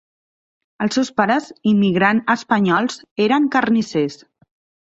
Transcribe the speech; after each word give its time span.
Els 0.85 0.97
seus 0.97 1.11
pares, 1.19 1.51
immigrant 1.73 2.23
espanyols, 2.37 2.99
eren 3.27 3.47
carnissers. 3.59 4.19